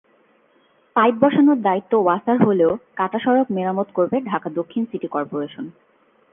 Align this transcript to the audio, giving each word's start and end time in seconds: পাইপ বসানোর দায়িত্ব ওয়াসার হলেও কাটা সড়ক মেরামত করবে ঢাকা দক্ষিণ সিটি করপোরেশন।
পাইপ 0.95 1.15
বসানোর 1.21 1.57
দায়িত্ব 1.61 1.93
ওয়াসার 1.97 2.37
হলেও 2.45 2.71
কাটা 2.95 3.19
সড়ক 3.19 3.47
মেরামত 3.51 3.89
করবে 3.93 4.17
ঢাকা 4.21 4.47
দক্ষিণ 4.49 4.83
সিটি 4.85 5.07
করপোরেশন। 5.07 5.65